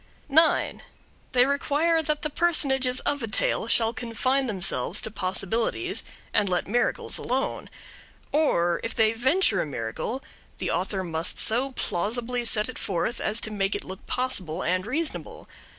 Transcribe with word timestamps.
9. 0.29 0.81
They 1.33 1.45
require 1.45 2.01
that 2.01 2.23
the 2.23 2.31
personages 2.31 3.01
of 3.01 3.21
a 3.21 3.27
tale 3.27 3.67
shall 3.67 3.93
confine 3.93 4.47
themselves 4.47 4.99
to 5.01 5.11
possibilities 5.11 6.01
and 6.33 6.49
let 6.49 6.67
miracles 6.67 7.19
alone; 7.19 7.69
or, 8.31 8.79
if 8.83 8.95
they 8.95 9.13
venture 9.13 9.61
a 9.61 9.65
miracle, 9.67 10.23
the 10.57 10.71
author 10.71 11.03
must 11.03 11.37
so 11.37 11.71
plausibly 11.73 12.43
set 12.45 12.67
it 12.67 12.79
forth 12.79 13.19
as 13.21 13.39
to 13.41 13.51
make 13.51 13.75
it 13.75 13.83
look 13.83 14.03
possible 14.07 14.63
and 14.63 14.87
reasonable. 14.87 15.47